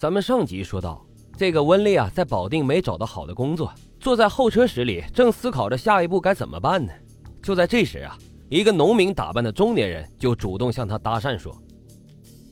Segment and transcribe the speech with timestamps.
[0.00, 1.04] 咱们上集说到，
[1.36, 6.90] 这个温丽啊，在保定没找到好的工作，坐在候车室里，正思考着下一步该怎么办呢。
[7.42, 8.16] 就在这时啊，
[8.48, 11.54] 一个农民打扮的中年人就主动向她搭讪说：“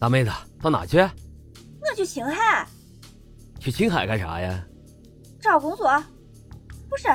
[0.00, 0.98] 大妹子，到哪去？
[1.00, 2.66] 我去青海。
[3.60, 4.64] 去青海干啥呀？
[5.38, 5.86] 找工作。
[6.88, 7.08] 不是，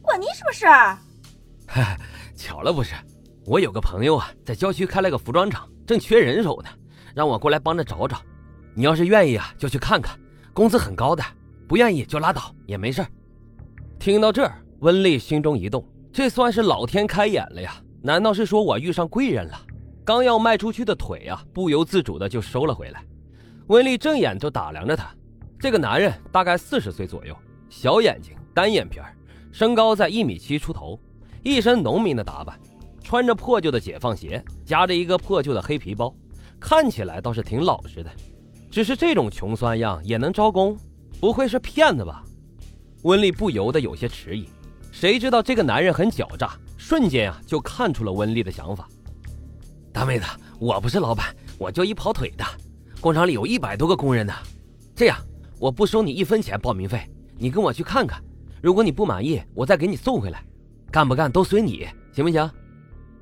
[0.00, 0.66] 关你什么事？
[1.66, 1.98] 嗨，
[2.36, 2.94] 巧了不是？
[3.44, 6.70] 我有个朋友啊，在郊区开了个服装厂，正缺人手呢，
[7.12, 8.22] 让我过来帮着找找。”
[8.74, 10.18] 你要是愿意啊，就去看看，
[10.52, 11.22] 工资很高的；
[11.68, 13.06] 不愿意就拉倒，也没事
[13.98, 17.80] 听到这儿，温丽心中一动，这算是老天开眼了呀！
[18.02, 19.58] 难道是说我遇上贵人了？
[20.04, 23.02] 刚要迈出去的腿啊，不由自主的就收了回来。
[23.68, 25.08] 温丽正眼就打量着他，
[25.58, 27.34] 这个男人大概四十岁左右，
[27.70, 29.16] 小眼睛，单眼皮儿
[29.52, 31.00] 身高在一米七出头，
[31.42, 32.58] 一身农民的打扮，
[33.02, 36.14] 穿着破旧的解放鞋，夹着一个破旧的黑皮包，
[36.60, 38.10] 看起来倒是挺老实的。
[38.74, 40.76] 只是这种穷酸样也能招工，
[41.20, 42.24] 不会是骗子吧？
[43.02, 44.48] 温丽不由得有些迟疑。
[44.90, 48.88] 谁知道这个男人很狡诈，瞬间啊就看出了温丽的想法。
[49.92, 50.26] 大妹子，
[50.58, 52.44] 我不是老板，我就一跑腿的。
[53.00, 54.32] 工厂里有一百多个工人呢。
[54.92, 55.16] 这样，
[55.60, 57.08] 我不收你一分钱报名费，
[57.38, 58.20] 你跟我去看看。
[58.60, 60.44] 如果你不满意，我再给你送回来。
[60.90, 62.50] 干不干都随你，行不行？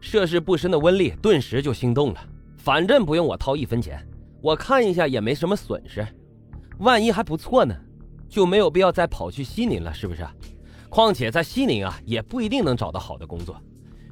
[0.01, 2.21] 涉世不深的温丽顿时就心动了。
[2.57, 4.03] 反正不用我掏一分钱。
[4.43, 6.05] 我看一下也没什么损失，
[6.81, 7.73] 万一还不错呢，
[8.29, 10.27] 就没有必要再跑去西宁了，是不是？
[10.89, 13.57] 况且在西宁啊，也不一定能找到好的工作。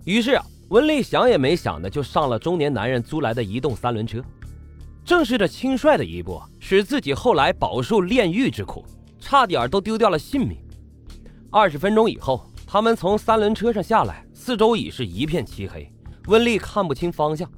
[0.05, 4.23] 于是啊，文丽想也没想的就上了中年男人租来的移动三轮车。
[5.05, 8.85] 正是这轻率的一步，使自己后来饱受炼狱之苦，
[9.19, 10.57] 差点都丢掉了性命。
[11.51, 15.93] 二十分钟以后，他们从三轮车上下来，四周已是一片漆黑，
[16.29, 17.51] 温丽看不清方向。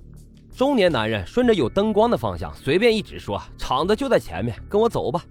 [0.55, 5.25] 中年男人顺着有灯光的方向随便一指，说：“厂子就在前面，跟我走吧。”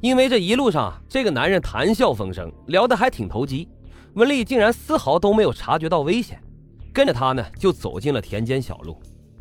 [0.00, 3.68] 因为这一路上，这个男人谈笑风生，聊得还挺投机，
[4.14, 6.40] 文丽竟然丝毫都没有察觉到危险，
[6.92, 9.00] 跟着他呢就走进了田间小路。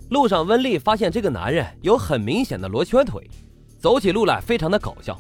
[0.10, 3.30] 路上，温丽发现这个男人有很明显的罗圈腿，
[3.78, 5.18] 走起路来非常的搞笑。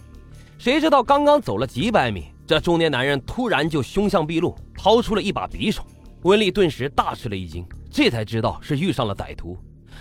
[0.57, 5.83] 谁知道刚刚走了几百米，这中年男人突然就凶相毕露，掏出了一把匕首。
[6.23, 9.57] 温丽顿时大吃了一惊，这才知道是遇上了歹徒。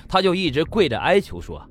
[0.08, 1.64] 他就一直跪着哀求说：“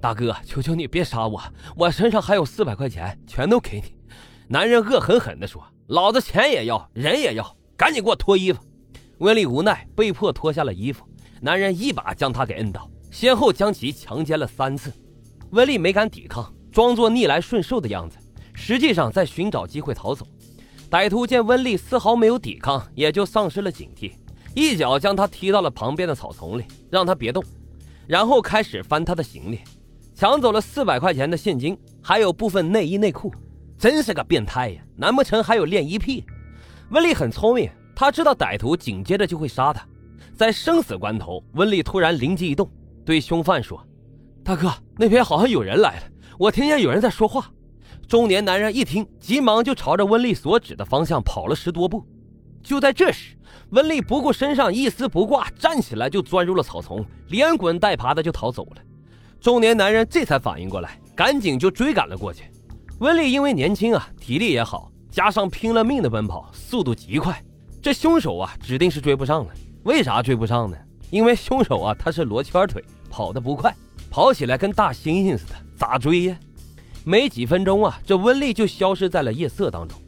[0.00, 1.42] 大哥，求求你别杀我，
[1.76, 3.94] 我身上还有四百块钱，全都给你。”
[4.48, 8.62] 男人恶狠狠地说：“老子钱也要，人也要，赶紧给我脱衣服！”
[9.18, 11.06] 温丽无奈，被迫脱下了衣服。
[11.40, 14.92] 男人一把将他给摁倒，先后将其强奸了三次。
[15.50, 18.18] 温丽没敢抵抗，装作逆来顺受的样子，
[18.52, 20.26] 实际上在寻找机会逃走。
[20.90, 24.12] 歹徒见温丽丝毫没有抵抗，也就丧失了警惕，
[24.54, 27.42] 一脚将他踢到了旁边的草丛里，让他别动。
[28.06, 29.60] 然后开始翻他的行李，
[30.14, 33.32] 抢走了四百块钱的现金，还有部分内衣内裤，
[33.78, 34.82] 真是个变态呀！
[34.96, 36.24] 难不成还有恋衣癖？
[36.90, 39.86] 温丽很聪明，他知道歹徒紧接着就会杀他，
[40.34, 42.70] 在生死关头，温丽突然灵机一动，
[43.04, 43.82] 对凶犯说
[44.44, 46.06] ：“大哥，那边好像有人来了，
[46.38, 47.50] 我听见有人在说话。”
[48.06, 52.04] 中年男人一听，急忙就朝着温丽所指的方向跑了十多步。
[52.64, 53.36] 就在这时，
[53.70, 58.82] 温丽不顾身上一丝不挂，站起来就钻入了草丛，连滚带爬的就逃走了。
[59.38, 62.44] 中年男人这才反应过来，赶紧就追赶了过去。
[63.00, 67.38] 温丽因为年轻啊，体力也好，加上拼了命的奔跑，速度极快，
[67.82, 69.52] 这凶手啊指定是追不上了。
[69.82, 70.76] 为啥追不上呢？
[71.10, 73.74] 因为凶手啊他是罗圈腿，跑得不快，
[74.10, 76.36] 跑起来跟大猩猩似的，咋追呀？
[77.04, 80.00] 没几分钟啊，这温丽就消失在了夜色当中。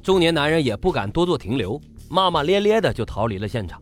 [0.00, 1.80] 中年男人也不敢多做停留。
[2.08, 3.80] 骂骂咧咧的就逃离了现场。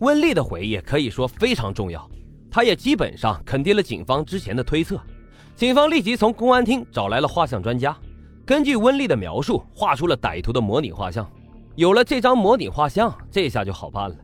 [0.00, 2.08] 温丽的回忆可以说非常重要，
[2.50, 5.00] 他也基本上肯定了警方之前的推测。
[5.56, 7.96] 警方立即从公安厅找来了画像专家，
[8.46, 11.28] 根据温丽的描述画出了歹徒的模拟画像。
[11.74, 14.16] 有了这张模拟画像，这下就好办了。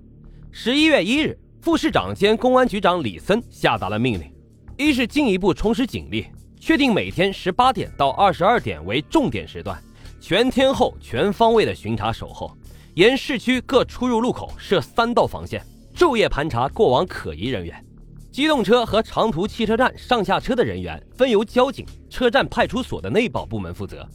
[0.53, 4.33] 十一月一日，副市长兼公安局长李森下达了命令：
[4.77, 6.27] 一是进一步充实警力，
[6.61, 9.77] 确定每天十八点到二十二点为重点时段，
[10.21, 12.57] 全天候、全方位的巡查守候。
[12.95, 15.61] 沿市区各出入路口设三道防线，
[15.97, 17.85] 昼夜盘查过往可疑人员。
[18.31, 24.09] 机动车和长途汽车站上下车的人员分由交警、车站派出所的内保部门负责。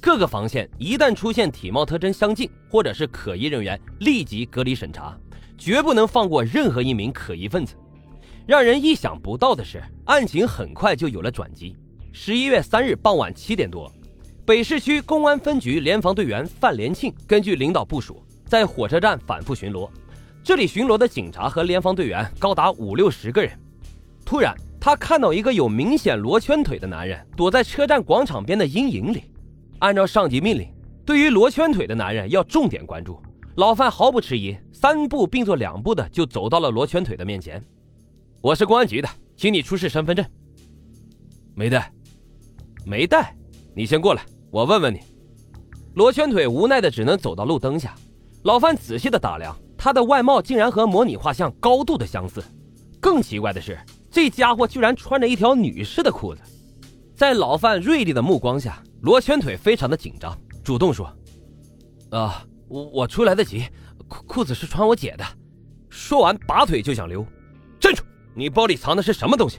[0.00, 5.18] 各个防线一旦出现体貌特征相近或者是可疑人员，立即隔离审查，
[5.58, 7.74] 绝不能放过任何一名可疑分子。
[8.46, 11.76] 让人意想不到的是，案情很快就有了转机。
[12.12, 13.92] 十一月三日傍晚七点多。
[14.50, 19.88] 北市区公安分局联防队员范连庆根据领导部署，在火车站反复巡逻。
[20.42, 23.56] 这里巡逻的警察和联防队员高达五六十个人。
[24.24, 29.22] 突然，他看到一个有明显罗圈腿的男人躲在车站广场边的阴影里。
[29.78, 30.68] 按照上级命令，
[31.06, 33.22] 对于罗圈腿的男人要重点关注。
[33.54, 37.64] 老范毫不迟疑，三步并作两步的就走到了罗圈腿的面前。
[38.40, 40.26] 我是公安局的，请你出示身份证。
[41.54, 41.92] 没带，
[42.84, 43.32] 没带，
[43.76, 45.00] 你先过来，我问问你。
[45.94, 47.94] 罗圈腿无奈的只能走到路灯下。
[48.42, 52.42] 老范仔细的打量，他的外貌竟然和模拟画像高度的相似。
[53.00, 53.78] 更奇怪的是，
[54.10, 56.40] 这家伙居然穿着一条女士的裤子。
[57.14, 61.06] 在老范锐利的目光下，罗圈腿非常的紧张，主动说
[62.10, 63.64] ：“啊。”我我出来得及，
[64.06, 65.24] 裤裤子是穿我姐的。
[65.88, 67.26] 说完，拔腿就想溜。
[67.80, 68.04] 站住！
[68.32, 69.58] 你包里藏的是什么东西？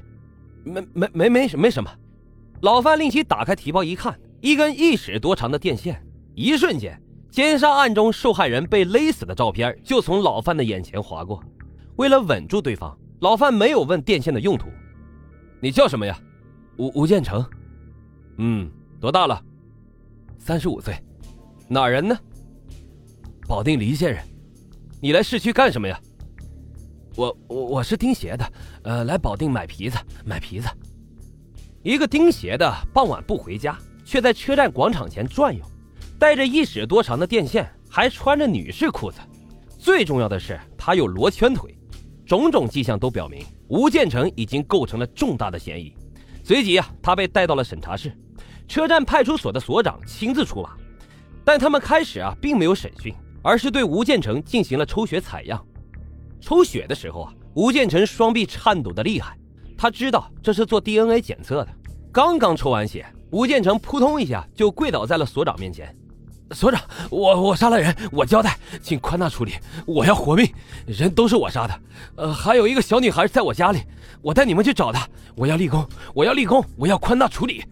[0.63, 1.91] 没没没没没什么。
[2.61, 6.03] 老范令其打开提包一看，一根一尺多长的电线。
[6.33, 6.99] 一瞬间，
[7.29, 11.43] 奸杀案中受害人被勒死的照片就从老范的眼前划过。
[11.97, 14.67] 为了稳住对方，老范没有问电线的用途。
[15.59, 16.19] 你叫什么呀？
[16.77, 17.45] 吴吴建成。
[18.37, 19.39] 嗯，多大了？
[20.39, 20.95] 三十五岁。
[21.67, 22.17] 哪人呢？
[23.47, 24.23] 保定黎县人，
[25.01, 25.99] 你来市区干什么呀？
[27.15, 28.53] 我我我是钉鞋的，
[28.83, 30.69] 呃，来保定买皮子，买皮子。
[31.83, 33.77] 一个钉鞋的傍晚不回家，
[34.11, 35.63] 却在车站广场前转悠，
[36.19, 39.21] 带着一尺多长的电线，还穿着女士裤子。
[39.79, 41.73] 最重要的是，他有罗圈腿，
[42.25, 45.95] 种种迹象都表明吴建成已经构成了重大的嫌疑。
[46.43, 48.11] 随即啊，他被带到了审查室，
[48.67, 50.71] 车站派出所的所长亲自出马，
[51.45, 53.15] 但他们开始啊，并没有审讯。
[53.41, 55.65] 而是对吴建成进行了抽血采样。
[56.41, 59.37] 抽血的时候啊，吴建成双臂颤抖的厉害，
[59.77, 61.69] 他知道这是做 DNA 检测的。
[62.13, 65.95] 刚刚抽完血，吴建成扑通一下就跪倒在了所长面前。
[66.51, 69.53] 所长，我我杀了人，我交代，请宽大处理。
[69.85, 70.45] 我要活命，
[70.85, 71.79] 人都是我杀的。
[72.17, 73.83] 呃，还有一个小女孩在我家里，
[74.21, 75.07] 我带你们去找她。
[75.35, 77.63] 我要立功，我要立功，我要宽大处理。